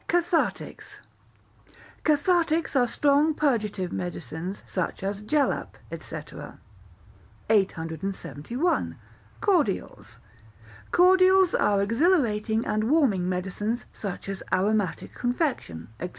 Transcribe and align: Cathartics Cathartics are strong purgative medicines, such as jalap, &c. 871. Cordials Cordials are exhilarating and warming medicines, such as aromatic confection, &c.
Cathartics 0.07 0.97
Cathartics 2.03 2.75
are 2.75 2.87
strong 2.87 3.35
purgative 3.35 3.91
medicines, 3.91 4.63
such 4.65 5.03
as 5.03 5.21
jalap, 5.21 5.75
&c. 5.91 6.15
871. 7.51 8.95
Cordials 9.41 10.17
Cordials 10.91 11.53
are 11.53 11.81
exhilarating 11.83 12.65
and 12.65 12.85
warming 12.89 13.29
medicines, 13.29 13.85
such 13.93 14.27
as 14.27 14.41
aromatic 14.51 15.13
confection, 15.13 15.89
&c. 16.01 16.09